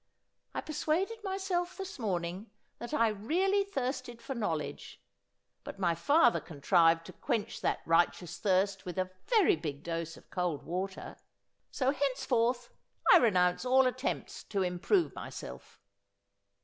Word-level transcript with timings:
I 0.55 0.61
per 0.61 0.73
suaded 0.73 1.23
myself 1.23 1.77
this 1.77 1.99
morning 1.99 2.49
that 2.79 2.91
I 2.91 3.09
really 3.09 3.63
thirsted 3.63 4.19
for 4.19 4.33
knowledge; 4.33 4.99
but 5.63 5.77
my 5.77 5.93
father 5.93 6.39
contrived 6.39 7.05
to 7.05 7.13
quench 7.13 7.61
that 7.61 7.81
righteous 7.85 8.39
thirst 8.39 8.83
with 8.83 8.97
a 8.97 9.11
very 9.27 9.55
big 9.55 9.83
dose 9.83 10.17
of 10.17 10.31
cold 10.31 10.63
water— 10.63 11.17
so 11.71 11.91
henceforth 11.91 12.73
I 13.13 13.17
renounce 13.17 13.63
all 13.63 13.85
attempts 13.85 14.43
to 14.45 14.63
improve 14.63 15.13
myself.' 15.13 15.79